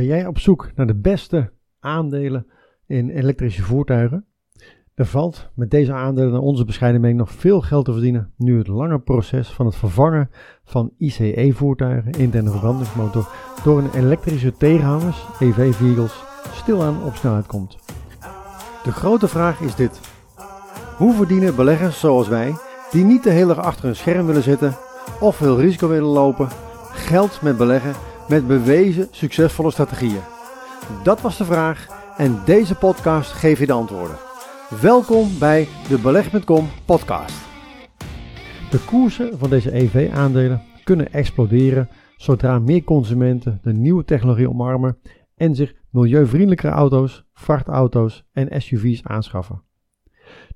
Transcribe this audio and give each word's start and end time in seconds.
Ben 0.00 0.08
jij 0.08 0.26
op 0.26 0.38
zoek 0.38 0.70
naar 0.74 0.86
de 0.86 0.94
beste 0.94 1.52
aandelen 1.80 2.46
in 2.86 3.10
elektrische 3.10 3.62
voertuigen? 3.62 4.26
Er 4.94 5.06
valt 5.06 5.50
met 5.54 5.70
deze 5.70 5.92
aandelen 5.92 6.32
naar 6.32 6.40
onze 6.40 6.64
bescheiden 6.64 7.00
mening 7.00 7.18
nog 7.18 7.30
veel 7.30 7.60
geld 7.60 7.84
te 7.84 7.92
verdienen 7.92 8.32
nu 8.36 8.58
het 8.58 8.66
lange 8.66 8.98
proces 9.00 9.48
van 9.48 9.66
het 9.66 9.76
vervangen 9.76 10.30
van 10.64 10.92
ICE-voertuigen, 10.96 12.12
interne 12.12 12.50
verbrandingsmotor, 12.50 13.28
door 13.64 13.78
een 13.78 13.90
elektrische 13.94 14.52
tegenhangers, 14.52 15.26
EV-vehicles, 15.40 16.22
stilaan 16.52 17.04
op 17.04 17.14
snelheid 17.14 17.46
komt. 17.46 17.78
De 18.84 18.92
grote 18.92 19.28
vraag 19.28 19.60
is 19.60 19.74
dit. 19.74 20.00
Hoe 20.96 21.14
verdienen 21.14 21.56
beleggers 21.56 22.00
zoals 22.00 22.28
wij, 22.28 22.54
die 22.90 23.04
niet 23.04 23.22
de 23.22 23.30
hele 23.30 23.54
dag 23.54 23.64
achter 23.64 23.88
een 23.88 23.96
scherm 23.96 24.26
willen 24.26 24.42
zitten 24.42 24.76
of 25.20 25.36
veel 25.36 25.60
risico 25.60 25.88
willen 25.88 26.08
lopen, 26.08 26.48
geld 26.92 27.42
met 27.42 27.56
beleggen 27.56 27.94
met 28.30 28.46
bewezen 28.46 29.08
succesvolle 29.10 29.70
strategieën? 29.70 30.20
Dat 31.02 31.20
was 31.20 31.38
de 31.38 31.44
vraag 31.44 31.86
en 32.16 32.38
deze 32.44 32.74
podcast 32.74 33.32
geeft 33.32 33.60
je 33.60 33.66
de 33.66 33.72
antwoorden. 33.72 34.16
Welkom 34.80 35.38
bij 35.38 35.68
de 35.88 35.98
Beleg.com 35.98 36.68
podcast. 36.84 37.46
De 38.70 38.84
koersen 38.86 39.38
van 39.38 39.50
deze 39.50 39.74
EV-aandelen 39.74 40.62
kunnen 40.84 41.12
exploderen 41.12 41.88
zodra 42.16 42.58
meer 42.58 42.84
consumenten 42.84 43.58
de 43.62 43.72
nieuwe 43.72 44.04
technologie 44.04 44.48
omarmen 44.48 44.98
en 45.36 45.54
zich 45.54 45.74
milieuvriendelijkere 45.90 46.72
auto's, 46.72 47.24
vrachtauto's 47.32 48.24
en 48.32 48.62
SUV's 48.62 49.02
aanschaffen. 49.02 49.62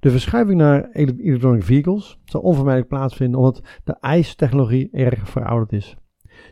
De 0.00 0.10
verschuiving 0.10 0.58
naar 0.58 0.90
electronic 0.90 1.62
vehicles 1.62 2.18
zal 2.24 2.40
onvermijdelijk 2.40 2.90
plaatsvinden 2.90 3.38
omdat 3.38 3.62
de 3.84 3.96
ICE-technologie 4.16 4.88
erg 4.92 5.28
verouderd 5.28 5.72
is. 5.72 5.96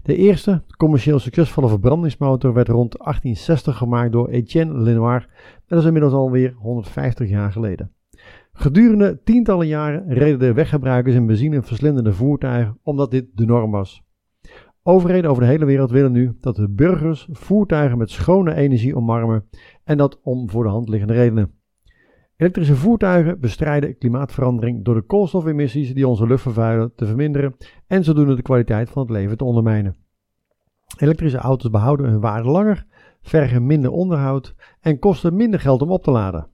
De 0.02 0.16
eerste 0.16 0.62
commercieel 0.76 1.18
succesvolle 1.18 1.68
verbrandingsmotor 1.68 2.52
werd 2.52 2.68
rond 2.68 2.90
1860 2.98 3.76
gemaakt 3.76 4.12
door 4.12 4.28
Etienne 4.28 4.78
Lenoir. 4.78 5.28
Dat 5.66 5.78
is 5.78 5.84
inmiddels 5.84 6.12
alweer 6.12 6.54
150 6.58 7.28
jaar 7.28 7.52
geleden. 7.52 7.92
Gedurende 8.52 9.20
tientallen 9.24 9.66
jaren 9.66 10.12
reden 10.12 10.38
de 10.38 10.52
weggebruikers 10.52 11.14
in 11.14 11.26
benzine 11.26 11.62
verslindende 11.62 12.12
voertuigen 12.12 12.78
omdat 12.82 13.10
dit 13.10 13.26
de 13.34 13.44
norm 13.44 13.70
was. 13.70 14.02
Overheden 14.82 15.30
over 15.30 15.42
de 15.42 15.48
hele 15.48 15.64
wereld 15.64 15.90
willen 15.90 16.12
nu 16.12 16.36
dat 16.40 16.56
de 16.56 16.68
burgers 16.68 17.28
voertuigen 17.30 17.98
met 17.98 18.10
schone 18.10 18.54
energie 18.54 18.96
omarmen 18.96 19.48
en 19.84 19.96
dat 19.96 20.20
om 20.22 20.50
voor 20.50 20.62
de 20.62 20.70
hand 20.70 20.88
liggende 20.88 21.14
redenen. 21.14 21.61
Elektrische 22.42 22.76
voertuigen 22.76 23.40
bestrijden 23.40 23.98
klimaatverandering 23.98 24.84
door 24.84 24.94
de 24.94 25.02
koolstofemissies 25.02 25.94
die 25.94 26.08
onze 26.08 26.26
lucht 26.26 26.42
vervuilen 26.42 26.92
te 26.96 27.06
verminderen 27.06 27.56
en 27.86 28.04
zodoende 28.04 28.34
de 28.34 28.42
kwaliteit 28.42 28.90
van 28.90 29.02
het 29.02 29.10
leven 29.10 29.36
te 29.36 29.44
ondermijnen. 29.44 29.96
Elektrische 30.98 31.38
auto's 31.38 31.70
behouden 31.70 32.10
hun 32.10 32.20
waarde 32.20 32.48
langer, 32.48 32.86
vergen 33.20 33.66
minder 33.66 33.90
onderhoud 33.90 34.54
en 34.80 34.98
kosten 34.98 35.36
minder 35.36 35.60
geld 35.60 35.82
om 35.82 35.90
op 35.90 36.02
te 36.02 36.10
laden. 36.10 36.48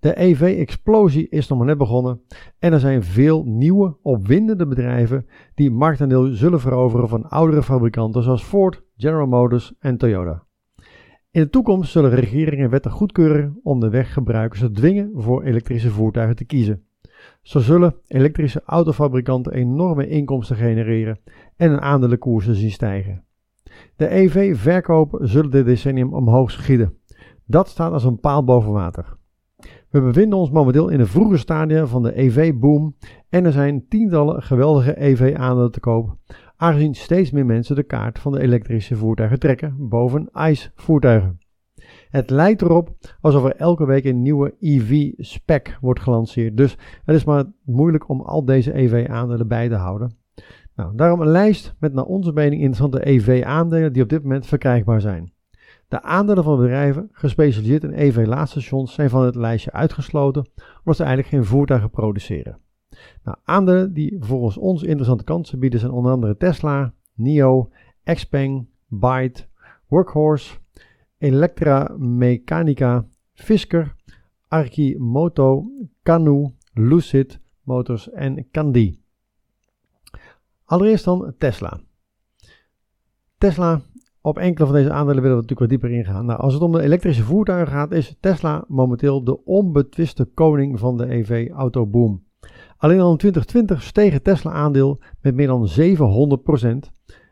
De 0.00 0.20
EV-explosie 0.20 1.28
is 1.28 1.48
nog 1.48 1.58
maar 1.58 1.66
net 1.66 1.78
begonnen 1.78 2.20
en 2.58 2.72
er 2.72 2.80
zijn 2.80 3.02
veel 3.02 3.44
nieuwe, 3.44 3.96
opwindende 4.02 4.66
bedrijven 4.66 5.26
die 5.54 5.70
marktaandeel 5.70 6.24
zullen 6.24 6.60
veroveren 6.60 7.08
van 7.08 7.28
oudere 7.28 7.62
fabrikanten 7.62 8.22
zoals 8.22 8.42
Ford, 8.42 8.82
General 8.96 9.26
Motors 9.26 9.74
en 9.78 9.96
Toyota. 9.96 10.46
In 11.34 11.42
de 11.42 11.50
toekomst 11.50 11.92
zullen 11.92 12.10
regeringen 12.10 12.70
wetten 12.70 12.90
goedkeuren 12.90 13.60
om 13.62 13.80
de 13.80 13.88
weggebruikers 13.88 14.60
te 14.60 14.70
dwingen 14.70 15.10
voor 15.14 15.42
elektrische 15.42 15.90
voertuigen 15.90 16.36
te 16.36 16.44
kiezen. 16.44 16.82
Zo 17.42 17.58
zullen 17.58 17.94
elektrische 18.06 18.62
autofabrikanten 18.64 19.52
enorme 19.52 20.08
inkomsten 20.08 20.56
genereren 20.56 21.18
en 21.56 21.70
hun 21.70 21.80
aandelenkoersen 21.80 22.54
zien 22.54 22.70
stijgen. 22.70 23.24
De 23.96 24.08
EV-verkopen 24.08 25.28
zullen 25.28 25.50
dit 25.50 25.64
decennium 25.64 26.14
omhoog 26.14 26.50
schieten. 26.50 26.94
Dat 27.46 27.68
staat 27.68 27.92
als 27.92 28.04
een 28.04 28.20
paal 28.20 28.44
boven 28.44 28.72
water. 28.72 29.16
We 29.90 30.00
bevinden 30.00 30.38
ons 30.38 30.50
momenteel 30.50 30.88
in 30.88 30.98
de 30.98 31.06
vroege 31.06 31.36
stadia 31.36 31.86
van 31.86 32.02
de 32.02 32.18
EV-boom 32.18 32.96
en 33.28 33.44
er 33.44 33.52
zijn 33.52 33.88
tientallen 33.88 34.42
geweldige 34.42 35.02
EV-aandelen 35.02 35.72
te 35.72 35.80
koop, 35.80 36.16
aangezien 36.56 36.94
steeds 36.94 37.30
meer 37.30 37.46
mensen 37.46 37.76
de 37.76 37.82
kaart 37.82 38.18
van 38.18 38.32
de 38.32 38.40
elektrische 38.40 38.96
voertuigen 38.96 39.38
trekken 39.38 39.74
boven 39.78 40.28
ICE-voertuigen. 40.32 41.38
Het 42.10 42.30
lijkt 42.30 42.62
erop 42.62 43.16
alsof 43.20 43.44
er 43.44 43.56
elke 43.56 43.86
week 43.86 44.04
een 44.04 44.22
nieuwe 44.22 44.54
EV-spec 44.60 45.78
wordt 45.80 46.00
gelanceerd, 46.00 46.56
dus 46.56 46.76
het 47.04 47.16
is 47.16 47.24
maar 47.24 47.44
moeilijk 47.64 48.08
om 48.08 48.20
al 48.20 48.44
deze 48.44 48.76
EV-aandelen 48.76 49.48
bij 49.48 49.68
te 49.68 49.74
houden. 49.74 50.16
Nou, 50.76 50.96
daarom 50.96 51.20
een 51.20 51.28
lijst 51.28 51.74
met 51.78 51.92
naar 51.92 52.04
onze 52.04 52.32
mening 52.32 52.62
interessante 52.62 53.08
EV-aandelen 53.08 53.92
die 53.92 54.02
op 54.02 54.08
dit 54.08 54.22
moment 54.22 54.46
verkrijgbaar 54.46 55.00
zijn. 55.00 55.32
De 55.88 56.02
aandelen 56.02 56.44
van 56.44 56.56
bedrijven 56.56 57.08
gespecialiseerd 57.12 57.84
in 57.84 57.92
EV-laadstations 57.92 58.94
zijn 58.94 59.10
van 59.10 59.24
het 59.24 59.34
lijstje 59.34 59.72
uitgesloten 59.72 60.46
omdat 60.78 60.96
ze 60.96 61.04
eigenlijk 61.04 61.28
geen 61.28 61.44
voertuigen 61.44 61.90
produceren. 61.90 62.58
Nou, 63.24 63.36
aandelen 63.44 63.92
die 63.92 64.16
volgens 64.20 64.56
ons 64.56 64.82
interessante 64.82 65.24
kansen 65.24 65.58
bieden 65.58 65.80
zijn 65.80 65.92
onder 65.92 66.12
andere 66.12 66.36
Tesla, 66.36 66.92
NIO, 67.14 67.70
Xpeng, 68.04 68.68
Byte, 68.86 69.46
Workhorse, 69.88 70.58
Electra 71.18 71.94
Mechanica, 71.98 73.06
Fisker, 73.32 73.94
Arkimoto, 74.48 75.64
Canoe, 76.02 76.52
Lucid 76.72 77.40
Motors 77.62 78.10
en 78.10 78.50
Kandi. 78.50 79.02
Allereerst 80.64 81.04
dan 81.04 81.34
Tesla. 81.38 81.80
Tesla, 83.38 83.80
op 84.20 84.38
enkele 84.38 84.66
van 84.66 84.74
deze 84.74 84.90
aandelen 84.90 85.22
willen 85.22 85.36
we 85.36 85.42
natuurlijk 85.42 85.60
wat 85.60 85.68
dieper 85.68 85.90
ingaan. 85.90 86.26
Nou, 86.26 86.40
als 86.40 86.52
het 86.52 86.62
om 86.62 86.72
de 86.72 86.82
elektrische 86.82 87.22
voertuigen 87.22 87.72
gaat, 87.72 87.92
is 87.92 88.16
Tesla 88.20 88.64
momenteel 88.68 89.24
de 89.24 89.44
onbetwiste 89.44 90.24
koning 90.24 90.78
van 90.78 90.96
de 90.96 91.10
EV-autoboom. 91.10 92.24
Alleen 92.84 93.00
al 93.00 93.10
in 93.10 93.16
2020 93.16 93.82
steeg 93.82 94.12
het 94.12 94.24
Tesla-aandeel 94.24 95.00
met 95.20 95.34
meer 95.34 95.46
dan 95.46 95.68
700% 95.68 96.90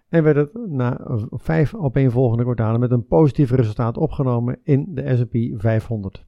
en 0.08 0.22
werd 0.22 0.36
het 0.36 0.50
na 0.68 1.00
vijf 1.30 1.74
opeenvolgende 1.74 2.42
kwartalen 2.42 2.80
met 2.80 2.90
een 2.90 3.06
positief 3.06 3.50
resultaat 3.50 3.96
opgenomen 3.96 4.58
in 4.62 4.86
de 4.88 5.16
S&P 5.16 5.60
500. 5.60 6.26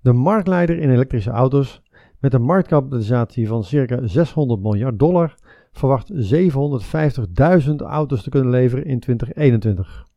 De 0.00 0.12
marktleider 0.12 0.78
in 0.78 0.90
elektrische 0.90 1.30
auto's 1.30 1.82
met 2.20 2.34
een 2.34 2.42
marktkapitalisatie 2.42 3.48
van 3.48 3.64
circa 3.64 4.06
600 4.06 4.60
miljard 4.60 4.98
dollar 4.98 5.34
verwacht 5.72 6.12
750.000 6.12 7.74
auto's 7.76 8.22
te 8.22 8.30
kunnen 8.30 8.50
leveren 8.50 8.84
in 8.84 9.00
2021. 9.00 10.07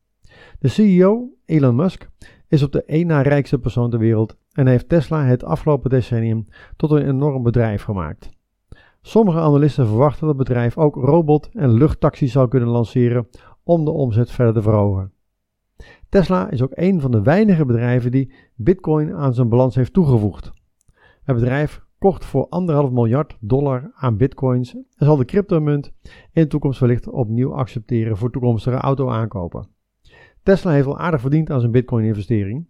De 0.62 0.68
CEO, 0.68 1.28
Elon 1.44 1.74
Musk, 1.74 2.08
is 2.48 2.62
op 2.62 2.72
de 2.72 2.84
één 2.84 3.06
na 3.06 3.22
rijkste 3.22 3.58
persoon 3.58 3.90
ter 3.90 3.98
wereld 3.98 4.36
en 4.52 4.66
heeft 4.66 4.88
Tesla 4.88 5.24
het 5.24 5.44
afgelopen 5.44 5.90
decennium 5.90 6.46
tot 6.76 6.90
een 6.90 7.08
enorm 7.08 7.42
bedrijf 7.42 7.82
gemaakt. 7.82 8.30
Sommige 9.00 9.38
analisten 9.38 9.86
verwachten 9.86 10.26
dat 10.26 10.38
het 10.38 10.46
bedrijf 10.46 10.78
ook 10.78 10.94
robot- 10.94 11.48
en 11.52 11.72
luchttaxis 11.72 12.32
zal 12.32 12.48
kunnen 12.48 12.68
lanceren 12.68 13.28
om 13.62 13.84
de 13.84 13.90
omzet 13.90 14.30
verder 14.30 14.54
te 14.54 14.62
verhogen. 14.62 15.12
Tesla 16.08 16.50
is 16.50 16.62
ook 16.62 16.72
een 16.74 17.00
van 17.00 17.10
de 17.10 17.22
weinige 17.22 17.64
bedrijven 17.64 18.10
die 18.10 18.32
Bitcoin 18.54 19.14
aan 19.14 19.34
zijn 19.34 19.48
balans 19.48 19.74
heeft 19.74 19.92
toegevoegd. 19.92 20.52
Het 21.22 21.36
bedrijf 21.36 21.80
kocht 21.98 22.24
voor 22.24 22.48
1,5 22.86 22.92
miljard 22.92 23.36
dollar 23.40 23.90
aan 23.94 24.16
bitcoins 24.16 24.74
en 24.74 25.06
zal 25.06 25.16
de 25.16 25.24
cryptomunt 25.24 25.92
in 26.32 26.42
de 26.42 26.46
toekomst 26.46 26.80
wellicht 26.80 27.08
opnieuw 27.08 27.54
accepteren 27.54 28.16
voor 28.16 28.30
toekomstige 28.30 28.76
auto-aankopen. 28.76 29.80
Tesla 30.42 30.72
heeft 30.72 30.86
al 30.86 30.98
aardig 30.98 31.20
verdiend 31.20 31.50
aan 31.50 31.60
zijn 31.60 31.72
bitcoin-investering. 31.72 32.66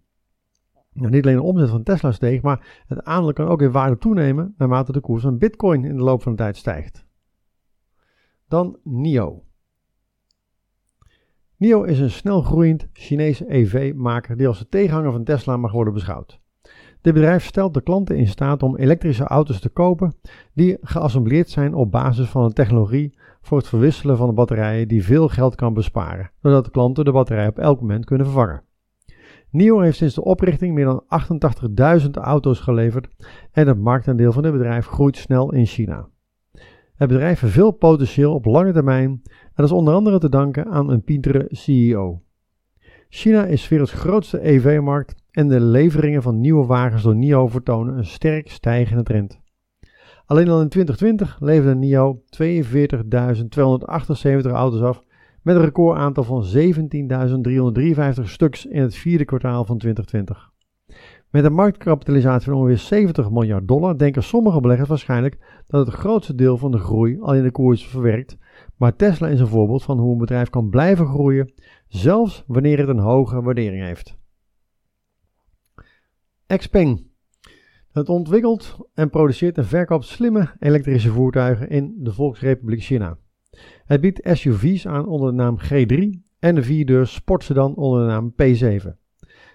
Nou, 0.93 1.09
niet 1.09 1.23
alleen 1.23 1.35
de 1.35 1.41
omzet 1.41 1.69
van 1.69 1.83
Tesla 1.83 2.11
steeg, 2.11 2.41
maar 2.41 2.83
het 2.87 3.03
aandeel 3.03 3.33
kan 3.33 3.47
ook 3.47 3.61
in 3.61 3.71
waarde 3.71 3.97
toenemen 3.97 4.53
naarmate 4.57 4.91
de 4.91 4.99
koers 4.99 5.23
van 5.23 5.37
bitcoin 5.37 5.85
in 5.85 5.97
de 5.97 6.03
loop 6.03 6.21
van 6.21 6.31
de 6.31 6.37
tijd 6.37 6.57
stijgt. 6.57 7.05
Dan 8.47 8.79
NIO. 8.83 9.43
NIO 11.57 11.83
is 11.83 11.99
een 11.99 12.11
snel 12.11 12.41
groeiend 12.41 12.87
Chinese 12.93 13.53
EV-maker 13.53 14.37
die 14.37 14.47
als 14.47 14.59
de 14.59 14.67
tegenhanger 14.67 15.11
van 15.11 15.23
Tesla 15.23 15.57
mag 15.57 15.71
worden 15.71 15.93
beschouwd. 15.93 16.42
Dit 17.03 17.13
bedrijf 17.13 17.45
stelt 17.45 17.73
de 17.73 17.81
klanten 17.81 18.17
in 18.17 18.27
staat 18.27 18.63
om 18.63 18.75
elektrische 18.75 19.23
auto's 19.23 19.59
te 19.59 19.69
kopen 19.69 20.13
die 20.53 20.77
geassembleerd 20.81 21.49
zijn 21.49 21.73
op 21.73 21.91
basis 21.91 22.29
van 22.29 22.43
een 22.43 22.53
technologie 22.53 23.17
voor 23.41 23.57
het 23.57 23.67
verwisselen 23.67 24.17
van 24.17 24.27
de 24.27 24.33
batterijen 24.33 24.87
die 24.87 25.03
veel 25.03 25.27
geld 25.27 25.55
kan 25.55 25.73
besparen, 25.73 26.31
doordat 26.41 26.65
de 26.65 26.71
klanten 26.71 27.05
de 27.05 27.11
batterij 27.11 27.47
op 27.47 27.59
elk 27.59 27.79
moment 27.79 28.05
kunnen 28.05 28.25
vervangen. 28.25 28.63
NIO 29.49 29.79
heeft 29.79 29.97
sinds 29.97 30.15
de 30.15 30.23
oprichting 30.23 30.73
meer 30.73 30.85
dan 30.85 31.03
88.000 32.01 32.09
auto's 32.11 32.59
geleverd 32.59 33.07
en 33.51 33.67
het 33.67 33.79
marktaandeel 33.79 34.31
van 34.31 34.43
het 34.43 34.53
bedrijf 34.53 34.87
groeit 34.87 35.17
snel 35.17 35.53
in 35.53 35.65
China. 35.65 36.07
Het 36.95 37.07
bedrijf 37.07 37.39
heeft 37.39 37.53
veel 37.53 37.71
potentieel 37.71 38.33
op 38.33 38.45
lange 38.45 38.73
termijn 38.73 39.21
en 39.23 39.51
dat 39.55 39.65
is 39.65 39.71
onder 39.71 39.93
andere 39.93 40.19
te 40.19 40.29
danken 40.29 40.65
aan 40.65 40.89
een 40.89 41.03
pintere 41.03 41.45
CEO. 41.49 42.21
China 43.09 43.45
is 43.45 43.67
werelds 43.67 43.91
grootste 43.91 44.47
EV-markt 44.47 45.22
en 45.33 45.47
de 45.47 45.59
leveringen 45.59 46.21
van 46.21 46.39
nieuwe 46.39 46.65
wagens 46.65 47.03
door 47.03 47.15
NIO 47.15 47.47
vertonen 47.47 47.97
een 47.97 48.05
sterk 48.05 48.49
stijgende 48.49 49.03
trend. 49.03 49.39
Alleen 50.25 50.49
al 50.49 50.61
in 50.61 50.69
2020 50.69 51.37
leverde 51.39 51.75
NIO 51.75 52.21
42.278 52.21 52.23
auto's 54.51 54.81
af 54.81 55.03
met 55.41 55.55
een 55.55 55.61
recordaantal 55.61 56.23
van 56.23 56.45
17.353 58.17 58.23
stuks 58.23 58.65
in 58.65 58.81
het 58.81 58.95
vierde 58.95 59.25
kwartaal 59.25 59.65
van 59.65 59.77
2020. 59.77 60.51
Met 61.29 61.45
een 61.45 61.53
marktkapitalisatie 61.53 62.51
van 62.51 62.59
ongeveer 62.59 62.77
70 62.77 63.31
miljard 63.31 63.67
dollar 63.67 63.97
denken 63.97 64.23
sommige 64.23 64.61
beleggers 64.61 64.89
waarschijnlijk 64.89 65.63
dat 65.67 65.85
het 65.85 65.95
grootste 65.95 66.35
deel 66.35 66.57
van 66.57 66.71
de 66.71 66.77
groei 66.77 67.21
al 67.21 67.35
in 67.35 67.43
de 67.43 67.51
koers 67.51 67.87
verwerkt, 67.87 68.37
maar 68.77 68.95
Tesla 68.95 69.27
is 69.27 69.39
een 69.39 69.47
voorbeeld 69.47 69.83
van 69.83 69.99
hoe 69.99 70.11
een 70.11 70.17
bedrijf 70.17 70.49
kan 70.49 70.69
blijven 70.69 71.07
groeien, 71.07 71.53
zelfs 71.87 72.43
wanneer 72.47 72.79
het 72.79 72.89
een 72.89 72.99
hoge 72.99 73.41
waardering 73.41 73.83
heeft. 73.83 74.21
Xpeng. 76.47 77.07
Het 77.91 78.09
ontwikkelt 78.09 78.77
en 78.93 79.09
produceert 79.09 79.57
en 79.57 79.65
verkoopt 79.65 80.05
slimme 80.05 80.55
elektrische 80.59 81.11
voertuigen 81.11 81.69
in 81.69 81.95
de 81.97 82.13
Volksrepubliek 82.13 82.81
China. 82.81 83.17
Het 83.85 84.01
biedt 84.01 84.29
SUV's 84.31 84.87
aan 84.87 85.07
onder 85.07 85.29
de 85.29 85.35
naam 85.35 85.57
G3 85.59 86.19
en 86.39 86.55
de 86.55 86.63
vierdeur 86.63 87.07
sportsedan 87.07 87.75
onder 87.75 87.99
de 87.99 88.07
naam 88.07 88.31
P7. 88.31 88.87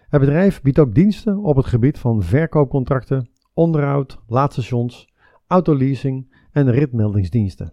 Het 0.08 0.20
bedrijf 0.20 0.62
biedt 0.62 0.78
ook 0.78 0.94
diensten 0.94 1.38
op 1.38 1.56
het 1.56 1.66
gebied 1.66 1.98
van 1.98 2.22
verkoopcontracten, 2.22 3.30
onderhoud, 3.54 4.18
laadstations, 4.26 5.08
autoleasing 5.46 6.34
en 6.52 6.70
ritmeldingsdiensten. 6.70 7.72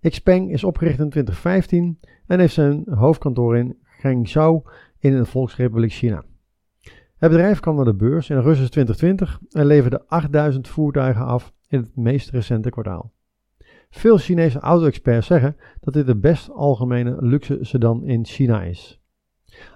Xpeng 0.00 0.52
is 0.52 0.64
opgericht 0.64 0.98
in 0.98 1.10
2015 1.10 2.00
en 2.26 2.40
heeft 2.40 2.54
zijn 2.54 2.82
hoofdkantoor 2.90 3.56
in 3.56 3.76
Guangzhou 3.82 4.62
in 4.98 5.16
de 5.16 5.24
Volksrepubliek 5.24 5.92
China. 5.92 6.24
Het 7.18 7.30
bedrijf 7.30 7.60
kwam 7.60 7.76
naar 7.76 7.84
de 7.84 7.94
beurs 7.94 8.30
in 8.30 8.36
augustus 8.36 8.70
2020 8.70 9.40
en 9.50 9.66
leverde 9.66 10.06
8000 10.06 10.68
voertuigen 10.68 11.24
af 11.24 11.52
in 11.68 11.78
het 11.78 11.96
meest 11.96 12.30
recente 12.30 12.70
kwartaal. 12.70 13.12
Veel 13.90 14.18
Chinese 14.18 14.58
auto-experts 14.58 15.26
zeggen 15.26 15.56
dat 15.80 15.94
dit 15.94 16.06
de 16.06 16.16
best 16.16 16.50
algemene 16.50 17.16
luxe 17.20 17.58
sedan 17.60 18.04
in 18.04 18.24
China 18.24 18.62
is. 18.62 19.00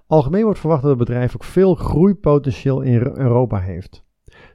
Algemeen 0.07 0.45
wordt 0.45 0.59
verwacht 0.59 0.83
dat 0.83 0.91
het 0.91 0.99
bedrijf 0.99 1.35
ook 1.35 1.45
veel 1.45 1.75
groeipotentieel 1.75 2.81
in 2.81 2.95
Europa 2.95 3.59
heeft. 3.59 4.07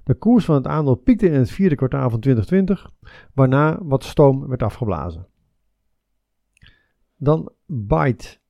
De 0.04 0.14
koers 0.14 0.46
van 0.46 0.56
het 0.56 0.68
aandeel 0.68 0.96
piekte 0.96 1.28
in 1.28 1.34
het 1.34 1.52
vierde 1.52 1.76
kwartaal 1.76 2.10
van 2.10 2.20
2020, 2.20 2.92
waarna 3.34 3.80
wat 3.84 4.04
stoom 4.04 4.48
werd 4.48 4.64
afgeblazen. 4.64 5.28
Dan 7.18 7.52
Byte. 7.66 8.42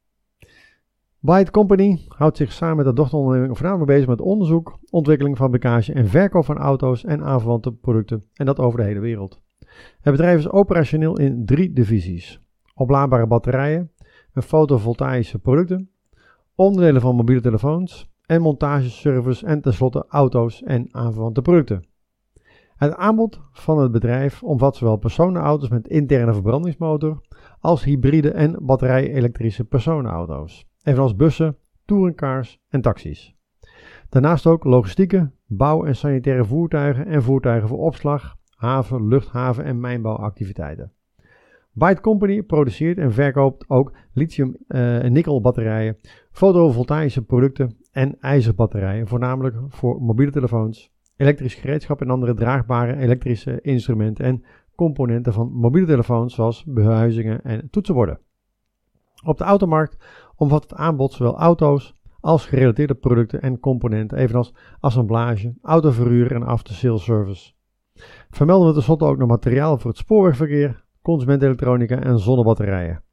Byte 1.25 1.52
Company 1.52 2.06
houdt 2.08 2.38
zich 2.38 2.52
samen 2.52 2.75
met 2.75 2.86
de 2.86 2.94
dochteronderneming 2.94 3.58
voornamelijk 3.58 3.92
bezig 3.92 4.08
met 4.08 4.22
onderzoek, 4.22 4.80
ontwikkeling, 4.90 5.36
fabricage 5.36 5.94
en 5.94 6.08
verkoop 6.08 6.46
van 6.46 6.58
auto's 6.58 7.04
en 7.04 7.24
aanverwante 7.24 7.74
producten, 7.74 8.25
en 8.34 8.46
dat 8.46 8.60
over 8.60 8.80
de 8.80 8.86
hele 8.86 9.00
wereld. 9.00 9.42
Het 10.02 10.12
bedrijf 10.12 10.40
is 10.40 10.50
operationeel 10.50 11.20
in 11.20 11.46
drie 11.46 11.74
divisies: 11.74 12.40
oplaadbare 12.75 13.28
batterijen, 13.28 13.92
en 14.34 14.44
fotovoltaïsche 14.44 15.40
producten, 15.40 15.90
onderdelen 16.56 17.02
van 17.02 17.16
mobiele 17.16 17.42
telefoons 17.42 18.12
en 18.26 18.42
montageservice 18.42 19.46
en 19.46 19.62
tenslotte 19.62 20.06
auto's 20.08 20.64
en 20.64 20.88
aanverwante 20.92 21.42
producten. 21.42 21.88
Het 22.76 22.96
aanbod 22.96 23.42
van 23.52 23.80
het 23.80 23.92
bedrijf 23.92 24.44
omvat 24.44 24.76
zowel 24.76 24.98
personenauto's 24.98 25.69
met 25.69 25.88
interne 25.88 26.34
verbrandingsmotor 26.34 27.22
als 27.60 27.84
hybride 27.84 28.31
en 28.31 28.58
batterij-elektrische 28.62 29.64
personenauto's, 29.64 30.72
evenals 30.83 31.15
bussen, 31.15 31.57
touringcars 31.85 32.59
en 32.69 32.81
taxis. 32.81 33.35
Daarnaast 34.09 34.45
ook 34.47 34.63
logistieke, 34.63 35.31
bouw- 35.47 35.85
en 35.85 35.95
sanitaire 35.95 36.45
voertuigen 36.45 37.06
en 37.06 37.24
voertuigen 37.24 37.69
voor 37.69 37.80
opslag, 37.80 38.35
haven, 38.56 39.07
luchthaven 39.07 39.63
en 39.63 39.80
mijnbouwactiviteiten. 39.80 40.91
Byte 41.71 42.01
Company 42.01 42.44
produceert 42.44 42.97
en 42.97 43.13
verkoopt 43.13 43.69
ook 43.69 43.91
lithium-nikkel 44.13 45.41
batterijen, 45.41 45.97
fotovoltaïsche 46.31 47.21
producten 47.21 47.77
en 47.91 48.18
ijzerbatterijen, 48.19 49.07
voornamelijk 49.07 49.56
voor 49.68 50.01
mobiele 50.01 50.31
telefoons, 50.31 50.91
elektrisch 51.15 51.53
gereedschap 51.53 52.01
en 52.01 52.09
andere 52.09 52.33
draagbare 52.33 52.97
elektrische 52.97 53.62
instrumenten 53.62 54.25
en 54.25 54.44
componenten 54.75 55.33
van 55.33 55.51
mobiele 55.51 55.88
telefoons 55.88 56.35
zoals 56.35 56.63
behuizingen 56.65 57.44
en 57.44 57.69
toetsenborden. 57.69 58.19
Op 59.24 59.38
de 59.38 59.44
automarkt 59.44 59.98
omvat 60.36 60.64
het 60.64 60.74
aanbod 60.74 61.14
zowel 61.14 61.38
auto's 61.38 61.94
als 62.20 62.46
gerelateerde 62.46 62.96
producten 62.96 63.42
en 63.42 63.60
componenten, 63.60 64.18
evenals 64.18 64.54
assemblage, 64.80 65.54
autoverhuur 65.62 66.31
en 66.31 66.44
after-sales 66.44 67.04
service. 67.04 67.54
Vermelden 68.30 68.68
we 68.68 68.74
tenslotte 68.74 69.06
ook 69.06 69.18
nog 69.18 69.28
materiaal 69.28 69.78
voor 69.78 69.90
het 69.90 70.00
spoorwegverkeer, 70.00 70.86
consumentenelektronica 71.02 72.00
en 72.00 72.20
zonnebatterijen. 72.20 73.04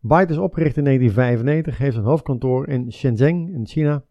Byte 0.00 0.32
is 0.32 0.38
opgericht 0.38 0.76
in 0.76 0.84
1995, 0.84 1.78
heeft 1.78 1.96
een 1.96 2.10
hoofdkantoor 2.10 2.68
in 2.68 2.92
Shenzhen 2.92 3.48
in 3.52 3.66
China. 3.66 4.04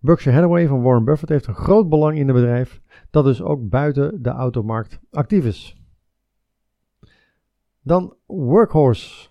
Berkshire 0.00 0.36
Hathaway 0.36 0.66
van 0.66 0.82
Warren 0.82 1.04
Buffett 1.04 1.30
heeft 1.30 1.46
een 1.46 1.54
groot 1.54 1.88
belang 1.88 2.18
in 2.18 2.26
het 2.26 2.36
bedrijf, 2.36 2.80
dat 3.10 3.24
dus 3.24 3.42
ook 3.42 3.68
buiten 3.68 4.22
de 4.22 4.30
automarkt 4.30 5.00
actief 5.10 5.44
is. 5.44 5.76
Dan 7.82 8.14
Workhorse. 8.26 9.28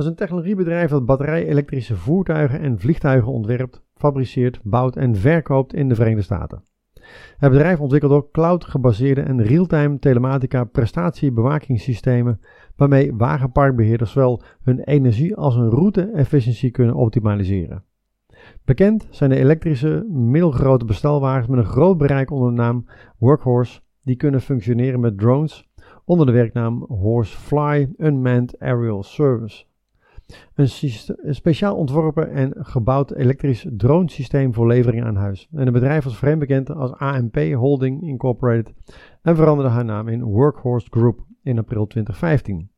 Dat 0.00 0.08
is 0.08 0.14
een 0.14 0.26
technologiebedrijf 0.26 0.90
dat 0.90 1.06
batterij-elektrische 1.06 1.96
voertuigen 1.96 2.60
en 2.60 2.78
vliegtuigen 2.78 3.32
ontwerpt, 3.32 3.82
fabriceert, 3.94 4.60
bouwt 4.62 4.96
en 4.96 5.16
verkoopt 5.16 5.74
in 5.74 5.88
de 5.88 5.94
Verenigde 5.94 6.22
Staten. 6.22 6.62
Het 7.36 7.50
bedrijf 7.50 7.80
ontwikkelt 7.80 8.12
ook 8.12 8.30
cloud-gebaseerde 8.32 9.20
en 9.20 9.42
real-time 9.42 9.98
telematica 9.98 10.64
prestatiebewakingssystemen 10.64 12.40
waarmee 12.76 13.14
wagenparkbeheerders 13.14 14.12
zowel 14.12 14.42
hun 14.62 14.80
energie 14.80 15.36
als 15.36 15.54
hun 15.54 15.70
route-efficiëntie 15.70 16.70
kunnen 16.70 16.94
optimaliseren. 16.94 17.84
Bekend 18.64 19.06
zijn 19.10 19.30
de 19.30 19.36
elektrische 19.36 20.06
middelgrote 20.10 20.84
bestelwagens 20.84 21.46
met 21.46 21.58
een 21.58 21.70
groot 21.70 21.98
bereik 21.98 22.30
onder 22.30 22.50
de 22.50 22.56
naam 22.56 22.86
Workhorse, 23.18 23.80
die 24.02 24.16
kunnen 24.16 24.40
functioneren 24.40 25.00
met 25.00 25.18
drones 25.18 25.68
onder 26.04 26.26
de 26.26 26.32
werknaam 26.32 26.84
Horsefly 26.88 27.88
Unmanned 27.98 28.58
Aerial 28.58 29.02
Service. 29.02 29.68
Een, 30.54 30.68
speciaal 31.34 31.76
ontworpen 31.76 32.30
en 32.30 32.52
gebouwd 32.58 33.10
elektrisch 33.10 33.66
dronesysteem 33.70 34.54
voor 34.54 34.66
levering 34.66 35.04
aan 35.04 35.16
huis. 35.16 35.48
En 35.52 35.64
het 35.64 35.72
bedrijf 35.72 36.04
was 36.04 36.16
vreemd 36.16 36.38
bekend 36.38 36.70
als 36.70 36.92
AMP 36.92 37.36
Holding 37.36 38.02
Incorporated 38.02 38.74
en 39.22 39.36
veranderde 39.36 39.70
haar 39.70 39.84
naam 39.84 40.08
in 40.08 40.22
Workhorse 40.22 40.86
Group 40.90 41.24
in 41.42 41.58
april 41.58 41.86
2015. 41.86 42.70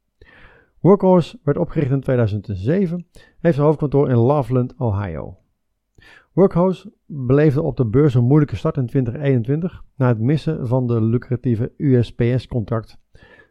Workhorse 0.80 1.38
werd 1.42 1.58
opgericht 1.58 1.90
in 1.90 2.00
2007, 2.00 3.06
heeft 3.38 3.54
zijn 3.54 3.66
hoofdkantoor 3.66 4.08
in 4.08 4.16
Loveland, 4.16 4.74
Ohio. 4.78 5.36
Workhorse 6.32 6.92
beleefde 7.06 7.62
op 7.62 7.76
de 7.76 7.86
beurs 7.86 8.14
een 8.14 8.24
moeilijke 8.24 8.56
start 8.56 8.76
in 8.76 8.86
2021 8.86 9.84
na 9.96 10.08
het 10.08 10.18
missen 10.18 10.66
van 10.66 10.86
de 10.86 11.02
lucratieve 11.02 11.72
USPS-contract 11.76 13.00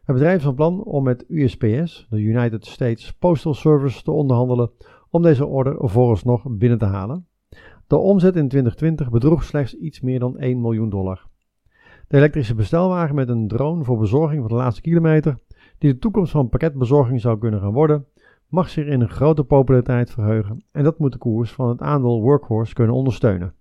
het 0.02 0.14
bedrijf 0.14 0.36
is 0.36 0.42
van 0.42 0.54
plan 0.54 0.82
om 0.84 1.04
met 1.04 1.24
USPS, 1.28 2.06
de 2.10 2.20
United 2.20 2.66
States 2.66 3.12
Postal 3.12 3.54
Service, 3.54 4.02
te 4.02 4.10
onderhandelen 4.10 4.70
om 5.10 5.22
deze 5.22 5.46
order 5.46 5.88
vooralsnog 5.88 6.44
binnen 6.48 6.78
te 6.78 6.84
halen. 6.84 7.26
De 7.86 7.96
omzet 7.96 8.36
in 8.36 8.48
2020 8.48 9.10
bedroeg 9.10 9.44
slechts 9.44 9.74
iets 9.74 10.00
meer 10.00 10.18
dan 10.18 10.38
1 10.38 10.60
miljoen 10.60 10.90
dollar. 10.90 11.26
De 12.08 12.16
elektrische 12.16 12.54
bestelwagen 12.54 13.14
met 13.14 13.28
een 13.28 13.48
drone 13.48 13.84
voor 13.84 13.98
bezorging 13.98 14.40
van 14.40 14.50
de 14.50 14.56
laatste 14.56 14.80
kilometer, 14.82 15.38
die 15.78 15.92
de 15.92 15.98
toekomst 15.98 16.32
van 16.32 16.48
pakketbezorging 16.48 17.20
zou 17.20 17.38
kunnen 17.38 17.60
gaan 17.60 17.72
worden, 17.72 18.06
mag 18.48 18.68
zich 18.68 18.86
in 18.86 19.00
een 19.00 19.08
grote 19.08 19.44
populariteit 19.44 20.10
verheugen 20.10 20.64
en 20.72 20.84
dat 20.84 20.98
moet 20.98 21.12
de 21.12 21.18
koers 21.18 21.52
van 21.52 21.68
het 21.68 21.80
aandeel 21.80 22.20
Workhorse 22.20 22.74
kunnen 22.74 22.94
ondersteunen. 22.94 23.54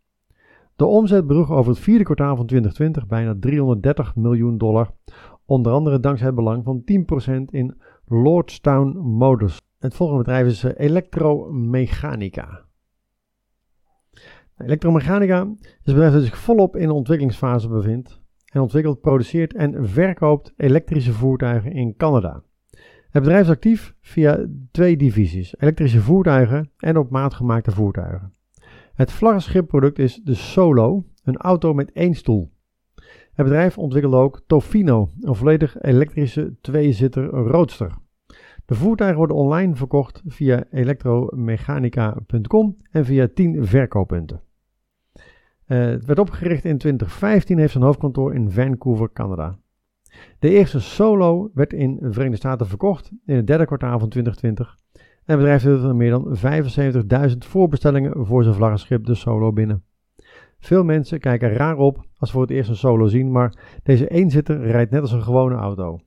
De 0.75 0.85
omzet 0.85 1.27
bedroeg 1.27 1.51
over 1.51 1.71
het 1.71 1.81
vierde 1.81 2.03
kwartaal 2.03 2.35
van 2.35 2.45
2020 2.45 3.07
bijna 3.07 3.35
330 3.39 4.15
miljoen 4.15 4.57
dollar, 4.57 4.91
Onder 5.45 5.71
andere 5.71 5.99
dankzij 5.99 6.27
het 6.27 6.35
belang 6.35 6.63
van 6.63 6.81
10% 6.81 6.85
in 7.49 7.81
Lordstown 8.05 8.97
Motors. 8.97 9.59
Het 9.79 9.95
volgende 9.95 10.23
bedrijf 10.23 10.47
is 10.47 10.63
eh, 10.63 10.71
Electromechanica. 10.85 12.65
Electromechanica 14.57 15.41
is 15.61 15.67
een 15.83 15.93
bedrijf 15.93 16.13
dat 16.13 16.23
zich 16.23 16.37
volop 16.37 16.75
in 16.75 16.87
de 16.87 16.93
ontwikkelingsfase 16.93 17.67
bevindt 17.67 18.21
en 18.45 18.61
ontwikkelt, 18.61 19.01
produceert 19.01 19.53
en 19.53 19.87
verkoopt 19.87 20.53
elektrische 20.57 21.13
voertuigen 21.13 21.71
in 21.71 21.95
Canada. 21.95 22.43
Het 23.09 23.23
bedrijf 23.23 23.41
is 23.41 23.49
actief 23.49 23.95
via 24.01 24.47
twee 24.71 24.97
divisies: 24.97 25.55
elektrische 25.59 26.01
voertuigen 26.01 26.71
en 26.77 26.97
op 26.97 27.09
maat 27.09 27.33
gemaakte 27.33 27.71
voertuigen. 27.71 28.33
Het 28.93 29.11
vlaggenschipproduct 29.11 29.99
is 29.99 30.21
de 30.23 30.33
Solo, 30.33 31.05
een 31.23 31.37
auto 31.37 31.73
met 31.73 31.91
één 31.91 32.13
stoel. 32.13 32.51
Het 33.33 33.45
bedrijf 33.45 33.77
ontwikkelde 33.77 34.17
ook 34.17 34.41
Tofino, 34.47 35.09
een 35.19 35.35
volledig 35.35 35.81
elektrische 35.81 36.55
tweezitter 36.61 37.25
roadster. 37.25 37.91
De 38.65 38.75
voertuigen 38.75 39.17
worden 39.17 39.35
online 39.35 39.75
verkocht 39.75 40.21
via 40.25 40.63
elektromechanica.com 40.71 42.77
en 42.91 43.05
via 43.05 43.27
10 43.33 43.65
verkooppunten. 43.65 44.41
Uh, 45.67 45.85
het 45.85 46.05
werd 46.05 46.19
opgericht 46.19 46.65
in 46.65 46.77
2015 46.77 47.57
heeft 47.57 47.71
zijn 47.71 47.83
hoofdkantoor 47.83 48.33
in 48.33 48.51
Vancouver, 48.51 49.11
Canada. 49.13 49.57
De 50.39 50.49
eerste 50.49 50.79
Solo 50.79 51.51
werd 51.53 51.73
in 51.73 51.95
de 51.95 52.11
Verenigde 52.11 52.37
Staten 52.37 52.67
verkocht 52.67 53.11
in 53.25 53.35
het 53.35 53.47
derde 53.47 53.65
kwartaal 53.65 53.99
van 53.99 54.09
2020 54.09 54.79
En 54.93 55.01
het 55.25 55.37
bedrijf 55.37 55.63
heeft 55.63 55.83
er 55.83 55.95
meer 55.95 56.09
dan 56.09 56.37
75.000 57.29 57.37
voorbestellingen 57.37 58.25
voor 58.25 58.43
zijn 58.43 58.55
vlaggenschip 58.55 59.05
de 59.05 59.15
Solo 59.15 59.51
binnen. 59.51 59.83
Veel 60.61 60.83
mensen 60.83 61.19
kijken 61.19 61.53
raar 61.53 61.77
op 61.77 62.05
als 62.17 62.29
ze 62.29 62.35
voor 62.35 62.41
het 62.41 62.51
eerst 62.51 62.69
een 62.69 62.75
Solo 62.75 63.07
zien, 63.07 63.31
maar 63.31 63.79
deze 63.83 64.07
eenzitter 64.07 64.61
rijdt 64.61 64.91
net 64.91 65.01
als 65.01 65.11
een 65.11 65.23
gewone 65.23 65.55
auto. 65.55 65.99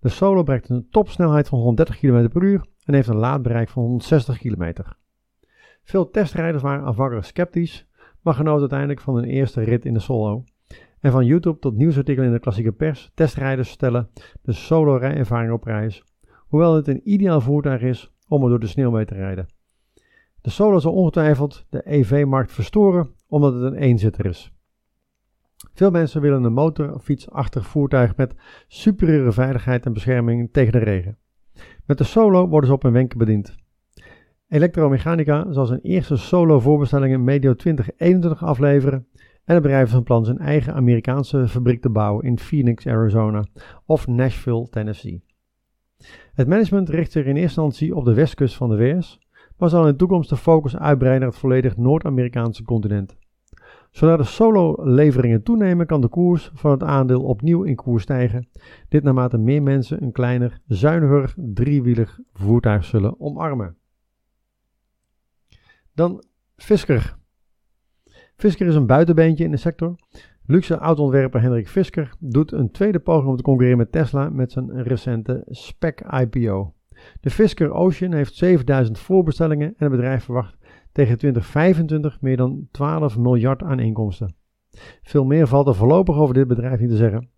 De 0.00 0.08
Solo 0.08 0.42
bereikt 0.42 0.68
een 0.68 0.86
topsnelheid 0.90 1.48
van 1.48 1.58
130 1.58 1.98
km 1.98 2.28
per 2.28 2.42
uur 2.42 2.66
en 2.84 2.94
heeft 2.94 3.08
een 3.08 3.16
laadbereik 3.16 3.68
van 3.68 3.82
160 3.82 4.38
km. 4.38 4.72
Veel 5.84 6.10
testrijders 6.10 6.62
waren 6.62 6.84
aanvankelijk 6.84 7.26
sceptisch, 7.26 7.88
maar 8.20 8.34
genoten 8.34 8.60
uiteindelijk 8.60 9.00
van 9.00 9.14
hun 9.14 9.24
eerste 9.24 9.60
rit 9.60 9.84
in 9.84 9.94
de 9.94 10.00
Solo. 10.00 10.44
En 11.00 11.12
van 11.12 11.26
YouTube 11.26 11.58
tot 11.58 11.76
nieuwsartikelen 11.76 12.28
in 12.28 12.34
de 12.34 12.40
klassieke 12.40 12.72
pers, 12.72 13.10
testrijders 13.14 13.70
stellen 13.70 14.10
de 14.42 14.52
solo 14.52 14.96
rijervaring 14.96 15.52
op 15.52 15.60
prijs, 15.60 16.04
hoewel 16.38 16.74
het 16.74 16.88
een 16.88 17.00
ideaal 17.04 17.40
voertuig 17.40 17.82
is 17.82 18.12
om 18.28 18.42
er 18.42 18.48
door 18.48 18.60
de 18.60 18.66
sneeuw 18.66 18.90
mee 18.90 19.04
te 19.04 19.14
rijden. 19.14 19.46
De 20.40 20.50
Solo 20.50 20.78
zal 20.78 20.92
ongetwijfeld 20.92 21.66
de 21.70 21.82
EV-markt 21.84 22.52
verstoren 22.52 23.10
omdat 23.32 23.54
het 23.54 23.62
een 23.62 23.74
eenzitter 23.74 24.26
is. 24.26 24.52
Veel 25.74 25.90
mensen 25.90 26.20
willen 26.20 26.44
een 26.44 26.52
motorfietsachtig 26.52 27.66
voertuig 27.66 28.16
met 28.16 28.34
superieure 28.68 29.32
veiligheid 29.32 29.86
en 29.86 29.92
bescherming 29.92 30.48
tegen 30.52 30.72
de 30.72 30.78
regen. 30.78 31.18
Met 31.86 31.98
de 31.98 32.04
Solo 32.04 32.48
worden 32.48 32.68
ze 32.68 32.74
op 32.74 32.84
een 32.84 32.92
wenken 32.92 33.18
bediend. 33.18 33.54
Electromechanica 34.48 35.52
zal 35.52 35.66
zijn 35.66 35.80
eerste 35.80 36.16
Solo 36.16 36.60
voorbestellingen 36.60 37.24
medio 37.24 37.54
2021 37.54 38.44
afleveren 38.44 39.06
en 39.44 39.54
het 39.54 39.62
bedrijf 39.62 39.90
van 39.90 40.02
plan 40.02 40.24
zijn 40.24 40.38
eigen 40.38 40.74
Amerikaanse 40.74 41.48
fabriek 41.48 41.82
te 41.82 41.90
bouwen 41.90 42.24
in 42.24 42.38
Phoenix, 42.38 42.86
Arizona 42.86 43.44
of 43.86 44.06
Nashville, 44.06 44.68
Tennessee. 44.68 45.24
Het 46.34 46.48
management 46.48 46.88
richt 46.88 47.12
zich 47.12 47.24
in 47.24 47.36
eerste 47.36 47.42
instantie 47.42 47.94
op 47.94 48.04
de 48.04 48.14
westkust 48.14 48.56
van 48.56 48.68
de 48.70 48.76
VS, 48.76 49.18
maar 49.56 49.68
zal 49.68 49.86
in 49.86 49.90
de 49.90 49.96
toekomst 49.96 50.28
de 50.28 50.36
focus 50.36 50.76
uitbreiden 50.76 51.20
naar 51.20 51.30
het 51.30 51.38
volledig 51.38 51.76
Noord-Amerikaanse 51.76 52.62
continent. 52.62 53.20
Zodra 53.92 54.16
de 54.16 54.24
solo-leveringen 54.24 55.42
toenemen, 55.42 55.86
kan 55.86 56.00
de 56.00 56.08
koers 56.08 56.50
van 56.54 56.70
het 56.70 56.82
aandeel 56.82 57.22
opnieuw 57.22 57.62
in 57.62 57.74
koers 57.74 58.02
stijgen. 58.02 58.48
Dit 58.88 59.02
naarmate 59.02 59.38
meer 59.38 59.62
mensen 59.62 60.02
een 60.02 60.12
kleiner, 60.12 60.60
zuiniger, 60.66 61.34
driewielig 61.36 62.20
voertuig 62.32 62.84
zullen 62.84 63.20
omarmen. 63.20 63.76
Dan 65.94 66.24
Fisker. 66.56 67.16
Fisker 68.36 68.66
is 68.66 68.74
een 68.74 68.86
buitenbeentje 68.86 69.44
in 69.44 69.50
de 69.50 69.56
sector. 69.56 69.94
Luxe 70.46 70.74
autoontwerper 70.74 71.40
Hendrik 71.40 71.68
Fisker 71.68 72.14
doet 72.18 72.52
een 72.52 72.70
tweede 72.70 72.98
poging 72.98 73.28
om 73.28 73.36
te 73.36 73.42
concurreren 73.42 73.78
met 73.78 73.92
Tesla 73.92 74.28
met 74.30 74.52
zijn 74.52 74.82
recente 74.82 75.42
spec 75.46 76.00
IPO. 76.00 76.74
De 77.20 77.30
Fisker 77.30 77.72
Ocean 77.72 78.12
heeft 78.12 78.34
7000 78.34 78.98
voorbestellingen 78.98 79.68
en 79.68 79.74
het 79.76 79.90
bedrijf 79.90 80.24
verwacht 80.24 80.56
tegen 80.92 81.18
2025 81.18 82.20
meer 82.20 82.36
dan 82.36 82.68
12 82.70 83.18
miljard 83.18 83.62
aan 83.62 83.80
inkomsten. 83.80 84.34
Veel 85.02 85.24
meer 85.24 85.46
valt 85.46 85.66
er 85.66 85.74
voorlopig 85.74 86.16
over 86.16 86.34
dit 86.34 86.48
bedrijf 86.48 86.80
niet 86.80 86.90
te 86.90 86.96
zeggen. 86.96 87.30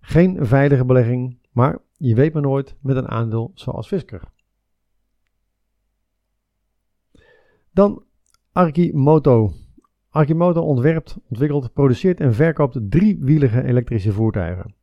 Geen 0.00 0.46
veilige 0.46 0.84
belegging, 0.84 1.38
maar 1.52 1.78
je 1.96 2.14
weet 2.14 2.32
maar 2.32 2.42
nooit 2.42 2.76
met 2.80 2.96
een 2.96 3.08
aandeel 3.08 3.50
zoals 3.54 3.86
Fisker. 3.86 4.22
Dan 7.72 8.04
Arkimoto. 8.52 9.52
Arkimoto 10.08 10.60
ontwerpt, 10.60 11.16
ontwikkelt, 11.28 11.72
produceert 11.72 12.20
en 12.20 12.34
verkoopt 12.34 12.90
driewielige 12.90 13.62
elektrische 13.62 14.12
voertuigen. 14.12 14.74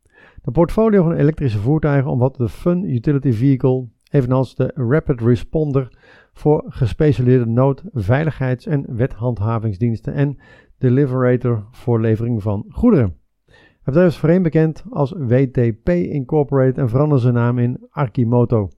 De 0.42 0.50
portfolio 0.50 1.02
van 1.02 1.12
elektrische 1.12 1.58
voertuigen 1.58 2.10
omvat 2.10 2.36
de 2.36 2.48
Fun 2.48 2.90
Utility 2.90 3.32
Vehicle, 3.32 3.88
evenals 4.10 4.54
de 4.54 4.70
Rapid 4.74 5.20
Responder 5.20 5.98
voor 6.32 6.64
gespecialiseerde 6.68 7.50
nood-, 7.50 7.82
veiligheids- 7.92 8.66
en 8.66 8.96
wethandhavingsdiensten 8.96 10.14
en 10.14 10.38
de 10.78 10.90
Liberator 10.90 11.66
voor 11.70 12.00
levering 12.00 12.42
van 12.42 12.64
goederen. 12.68 13.16
Het 13.46 13.96
bedrijf 13.96 14.08
is 14.08 14.18
voorheen 14.18 14.42
bekend 14.42 14.84
als 14.90 15.14
WTP 15.16 15.88
Incorporated 15.88 16.78
en 16.78 16.88
veranderde 16.88 17.22
zijn 17.22 17.34
naam 17.34 17.58
in 17.58 17.86
Arkimoto. 17.90 18.68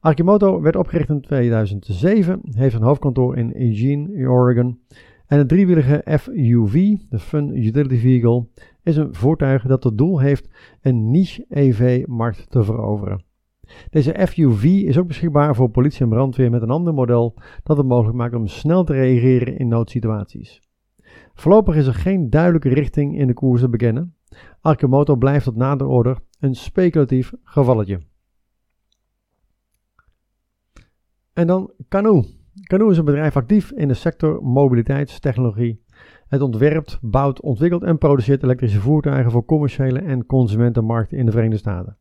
Arkimoto 0.00 0.60
werd 0.60 0.76
opgericht 0.76 1.08
in 1.08 1.20
2007, 1.20 2.40
heeft 2.42 2.74
een 2.74 2.82
hoofdkantoor 2.82 3.36
in 3.36 3.56
Eugene, 3.56 4.28
Oregon. 4.28 4.80
En 5.26 5.38
het 5.38 5.48
driewielige 5.48 6.02
FUV, 6.18 6.96
de 7.08 7.18
Fun 7.18 7.56
Utility 7.56 7.96
Vehicle, 7.96 8.46
is 8.82 8.96
een 8.96 9.14
voertuig 9.14 9.66
dat 9.66 9.84
het 9.84 9.98
doel 9.98 10.20
heeft 10.20 10.48
een 10.80 11.10
niche 11.10 11.44
EV-markt 11.48 12.50
te 12.50 12.64
veroveren. 12.64 13.24
Deze 13.90 14.26
FUV 14.28 14.64
is 14.64 14.98
ook 14.98 15.06
beschikbaar 15.06 15.54
voor 15.54 15.70
politie 15.70 16.00
en 16.00 16.08
brandweer 16.08 16.50
met 16.50 16.62
een 16.62 16.70
ander 16.70 16.94
model 16.94 17.34
dat 17.62 17.76
het 17.76 17.86
mogelijk 17.86 18.16
maakt 18.16 18.34
om 18.34 18.46
snel 18.46 18.84
te 18.84 18.92
reageren 18.92 19.58
in 19.58 19.68
noodsituaties. 19.68 20.60
Voorlopig 21.34 21.74
is 21.74 21.86
er 21.86 21.94
geen 21.94 22.30
duidelijke 22.30 22.68
richting 22.68 23.18
in 23.18 23.26
de 23.26 23.34
koers 23.34 23.60
te 23.60 23.68
bekennen. 23.68 24.14
Arkimoto 24.60 25.16
blijft 25.16 25.44
tot 25.44 25.56
nader 25.56 25.86
order 25.86 26.18
een 26.40 26.54
speculatief 26.54 27.32
gevalletje. 27.42 28.00
En 31.32 31.46
dan 31.46 31.72
Canoe. 31.88 32.24
Canoe 32.62 32.90
is 32.90 32.98
een 32.98 33.04
bedrijf 33.04 33.36
actief 33.36 33.70
in 33.70 33.88
de 33.88 33.94
sector 33.94 34.42
mobiliteitstechnologie. 34.42 35.84
Het 36.26 36.40
ontwerpt, 36.40 36.98
bouwt, 37.00 37.40
ontwikkelt 37.40 37.82
en 37.82 37.98
produceert 37.98 38.42
elektrische 38.42 38.80
voertuigen 38.80 39.30
voor 39.30 39.44
commerciële 39.44 39.98
en 39.98 40.26
consumentenmarkten 40.26 41.18
in 41.18 41.26
de 41.26 41.32
Verenigde 41.32 41.58
Staten. 41.58 41.96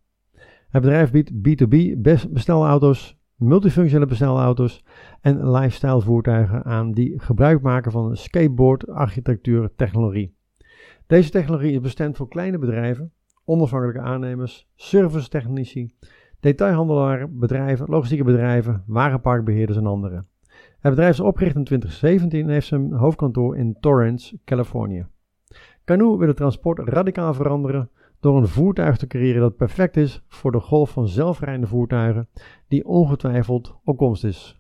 Het 0.72 0.82
bedrijf 0.82 1.12
biedt 1.12 1.32
B2B 1.32 2.02
bestelauto's, 2.30 3.18
multifunctionele 3.36 4.06
bestelauto's 4.06 4.84
en 5.22 5.52
lifestyle 5.52 6.02
voertuigen 6.02 6.64
aan 6.64 6.92
die 6.92 7.20
gebruik 7.20 7.62
maken 7.62 7.92
van 7.92 8.16
skateboard 8.16 8.88
architectuur 8.88 9.72
technologie. 9.76 10.36
Deze 11.08 11.30
technologie 11.30 11.72
is 11.72 11.80
bestemd 11.80 12.18
voor 12.18 12.28
kleine 12.28 12.58
bedrijven, 12.58 13.12
onafhankelijke 13.46 14.02
aannemers, 14.02 14.68
servicetechnici, 14.76 15.96
detailhandelaren, 16.40 17.40
bedrijven, 17.40 17.90
logistieke 17.90 18.24
bedrijven, 18.24 18.84
wagenparkbeheerders 18.88 19.78
en 19.78 19.86
anderen. 19.86 20.28
Het 20.80 20.92
bedrijf 20.92 21.12
is 21.12 21.20
opgericht 21.20 21.56
in 21.56 21.64
2017 21.64 22.44
en 22.44 22.50
heeft 22.50 22.68
zijn 22.68 22.92
hoofdkantoor 22.94 23.58
in 23.58 23.78
Torrance, 23.80 24.40
Californië. 24.46 25.06
Canoe 25.86 26.18
wil 26.18 26.28
het 26.28 26.38
transport 26.38 26.80
radicaal 26.80 27.34
veranderen 27.34 27.90
door 28.22 28.38
een 28.38 28.48
voertuig 28.48 28.98
te 28.98 29.08
creëren 29.08 29.42
dat 29.42 29.56
perfect 29.56 29.98
is 29.98 30.24
voor 30.28 30.52
de 30.52 30.60
golf 30.60 30.90
van 30.90 31.08
zelfrijdende 31.08 31.68
voertuigen 31.68 32.30
die 32.68 32.86
ongetwijfeld 32.86 33.80
opkomst 33.84 34.24
is. 34.24 34.60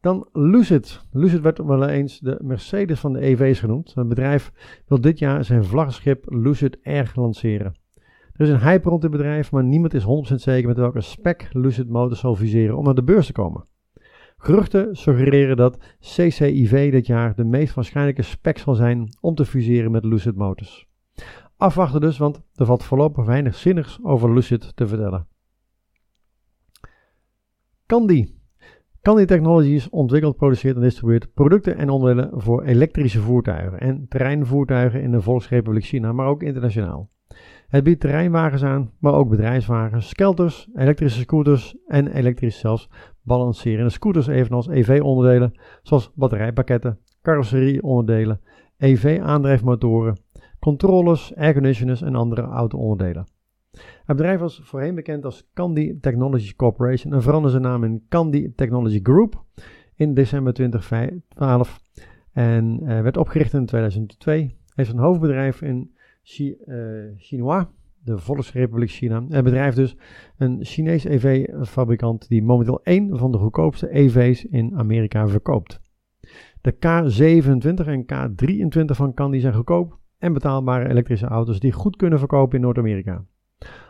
Dan 0.00 0.28
Lucid. 0.32 1.00
Lucid 1.12 1.40
werd 1.40 1.58
wel 1.58 1.88
eens 1.88 2.18
de 2.18 2.38
Mercedes 2.42 3.00
van 3.00 3.12
de 3.12 3.20
EV's 3.20 3.60
genoemd. 3.60 3.94
Het 3.94 4.08
bedrijf 4.08 4.52
wil 4.86 5.00
dit 5.00 5.18
jaar 5.18 5.44
zijn 5.44 5.64
vlaggenschip 5.64 6.24
Lucid 6.28 6.78
Air 6.82 7.12
lanceren. 7.14 7.74
Er 8.32 8.40
is 8.40 8.48
een 8.48 8.60
hype 8.60 8.88
rond 8.88 9.02
dit 9.02 9.10
bedrijf, 9.10 9.52
maar 9.52 9.64
niemand 9.64 9.94
is 9.94 10.32
100% 10.32 10.34
zeker 10.34 10.68
met 10.68 10.76
welke 10.76 11.00
spec 11.00 11.48
Lucid 11.52 11.88
Motors 11.88 12.20
zal 12.20 12.36
fuseren 12.36 12.76
om 12.76 12.84
naar 12.84 12.94
de 12.94 13.02
beurs 13.02 13.26
te 13.26 13.32
komen. 13.32 13.66
Geruchten 14.36 14.96
suggereren 14.96 15.56
dat 15.56 15.96
CCIV 16.00 16.90
dit 16.90 17.06
jaar 17.06 17.34
de 17.34 17.44
meest 17.44 17.74
waarschijnlijke 17.74 18.22
spec 18.22 18.58
zal 18.58 18.74
zijn 18.74 19.16
om 19.20 19.34
te 19.34 19.44
fuseren 19.44 19.90
met 19.90 20.04
Lucid 20.04 20.36
Motors. 20.36 20.88
Afwachten 21.56 22.00
dus, 22.00 22.18
want 22.18 22.42
er 22.54 22.66
valt 22.66 22.84
voorlopig 22.84 23.24
weinig 23.24 23.54
zinnigs 23.54 23.98
over 24.02 24.34
Lucid 24.34 24.76
te 24.76 24.86
vertellen. 24.86 25.26
Candy. 27.86 28.28
Candy 29.00 29.24
Technologies 29.24 29.88
ontwikkelt, 29.88 30.36
produceert 30.36 30.76
en 30.76 30.82
distribueert 30.82 31.32
producten 31.32 31.76
en 31.76 31.90
onderdelen 31.90 32.40
voor 32.40 32.62
elektrische 32.62 33.20
voertuigen 33.20 33.80
en 33.80 34.06
terreinvoertuigen 34.08 35.02
in 35.02 35.10
de 35.10 35.20
Volksrepubliek 35.20 35.84
China, 35.84 36.12
maar 36.12 36.26
ook 36.26 36.42
internationaal. 36.42 37.10
Het 37.68 37.84
biedt 37.84 38.00
terreinwagens 38.00 38.62
aan, 38.62 38.90
maar 38.98 39.12
ook 39.12 39.28
bedrijfswagens, 39.28 40.08
skelters, 40.08 40.68
elektrische 40.74 41.20
scooters 41.20 41.76
en 41.86 42.06
elektrisch 42.06 42.58
zelfs 42.58 42.90
balancerende 43.22 43.90
scooters, 43.90 44.26
evenals 44.26 44.68
EV-onderdelen 44.68 45.60
zoals 45.82 46.12
batterijpakketten, 46.14 46.98
carrosserieonderdelen, 47.22 48.40
EV-aandrijfmotoren, 48.76 50.23
controllers, 50.64 51.34
airconditioners 51.34 52.02
en 52.02 52.14
andere 52.14 52.42
auto-onderdelen. 52.42 53.26
Het 54.04 54.16
bedrijf 54.16 54.40
was 54.40 54.60
voorheen 54.62 54.94
bekend 54.94 55.24
als 55.24 55.50
Candy 55.54 55.98
Technology 56.00 56.54
Corporation 56.56 57.12
en 57.12 57.22
veranderde 57.22 57.58
zijn 57.58 57.72
naam 57.72 57.84
in 57.84 58.04
Candy 58.08 58.52
Technology 58.54 59.00
Group 59.02 59.44
in 59.94 60.14
december 60.14 60.52
2012 60.52 61.80
en 62.32 62.78
uh, 62.82 63.00
werd 63.00 63.16
opgericht 63.16 63.52
in 63.52 63.66
2002. 63.66 64.56
Heeft 64.74 64.90
een 64.90 64.98
hoofdbedrijf 64.98 65.62
in 65.62 65.94
Chi, 66.22 66.56
Chinois, 67.16 67.64
de 67.98 68.18
Volksrepubliek 68.18 68.90
China. 68.90 69.24
Het 69.28 69.44
bedrijf 69.44 69.74
dus 69.74 69.96
een 70.36 70.64
Chinees 70.64 71.04
EV-fabrikant 71.04 72.28
die 72.28 72.42
momenteel 72.42 72.82
één 72.82 73.18
van 73.18 73.32
de 73.32 73.38
goedkoopste 73.38 73.90
EV's 73.90 74.44
in 74.44 74.76
Amerika 74.76 75.28
verkoopt. 75.28 75.80
De 76.60 76.74
K27 76.74 77.86
en 77.86 78.04
K23 78.04 78.84
van 78.84 79.14
Candy 79.14 79.38
zijn 79.38 79.54
goedkoop 79.54 80.02
en 80.24 80.32
betaalbare 80.32 80.88
elektrische 80.88 81.26
auto's 81.26 81.60
die 81.60 81.72
goed 81.72 81.96
kunnen 81.96 82.18
verkopen 82.18 82.56
in 82.56 82.62
Noord-Amerika. 82.62 83.24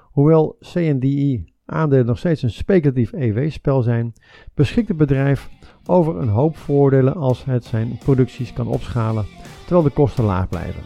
Hoewel 0.02 0.56
CNDI 0.60 1.44
aandelen 1.66 2.06
nog 2.06 2.18
steeds 2.18 2.42
een 2.42 2.50
speculatief 2.50 3.12
EW-spel 3.12 3.82
zijn, 3.82 4.12
beschikt 4.54 4.88
het 4.88 4.96
bedrijf 4.96 5.48
over 5.86 6.16
een 6.16 6.28
hoop 6.28 6.56
voordelen 6.56 7.14
als 7.14 7.44
het 7.44 7.64
zijn 7.64 7.98
producties 7.98 8.52
kan 8.52 8.66
opschalen 8.66 9.24
terwijl 9.60 9.82
de 9.82 9.90
kosten 9.90 10.24
laag 10.24 10.48
blijven. 10.48 10.82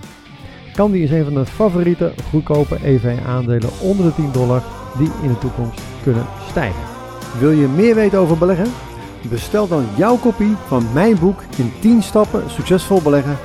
Candy 0.72 0.98
is 0.98 1.10
een 1.10 1.24
van 1.24 1.34
de 1.34 1.46
favoriete 1.46 2.12
goedkope 2.30 2.86
EV-aandelen 2.86 3.70
onder 3.82 4.06
de 4.06 4.14
10 4.14 4.32
dollar 4.32 4.62
die 4.98 5.10
in 5.22 5.28
de 5.28 5.38
toekomst 5.38 5.82
kunnen 6.02 6.26
stijgen. 6.48 6.82
Wil 7.38 7.50
je 7.50 7.66
meer 7.66 7.94
weten 7.94 8.18
over 8.18 8.38
beleggen? 8.38 8.70
Bestel 9.30 9.68
dan 9.68 9.84
jouw 9.96 10.16
kopie 10.16 10.54
van 10.56 10.92
mijn 10.92 11.18
boek 11.18 11.40
in 11.58 11.72
10 11.80 12.02
stappen 12.02 12.50
succesvol 12.50 13.02
beleggen 13.02 13.36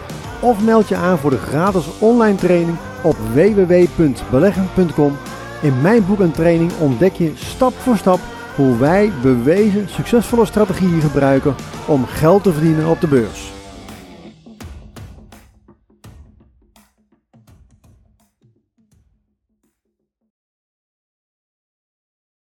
of 0.44 0.64
meld 0.64 0.88
je 0.88 0.96
aan 0.96 1.18
voor 1.18 1.30
de 1.30 1.38
gratis 1.38 1.86
online 2.00 2.36
training 2.36 2.78
op 3.04 3.16
www.beleggen.com. 3.34 5.18
In 5.62 5.82
mijn 5.82 6.06
boek 6.06 6.20
en 6.20 6.32
training 6.32 6.72
ontdek 6.80 7.14
je 7.14 7.32
stap 7.36 7.74
voor 7.74 7.98
stap 7.98 8.20
hoe 8.56 8.78
wij 8.78 9.12
bewezen 9.22 9.90
succesvolle 9.90 10.46
strategieën 10.46 11.02
gebruiken 11.02 11.56
om 11.88 12.06
geld 12.06 12.44
te 12.44 12.54
verdienen 12.54 12.88
op 12.88 13.02
de 13.02 13.08
beurs. 13.08 13.63